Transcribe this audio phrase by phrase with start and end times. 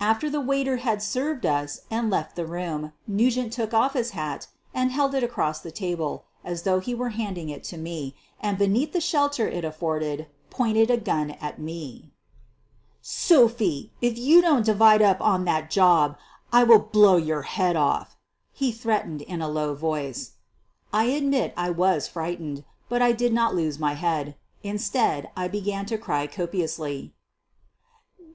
[0.00, 4.46] After tlie waiter had served us and left the room, Nugent took off his hat,
[4.74, 8.66] held it across the table as though he were handing it to me, and be
[8.66, 12.10] neath the shelter it afforded pointed a gun at me.
[13.00, 15.00] SOPHIE, IF YOU DON'T HAND ME $2,000, I'LL BLOW YOUR 4 "Sophie, if you don't
[15.00, 16.18] divide up on that job,
[16.52, 18.16] I will blow your head off!"
[18.52, 20.32] he threatened in a low voice.
[20.92, 24.36] I admit I was frightened, but I did not lose my head.
[24.62, 27.14] Instead I began to cry copiously.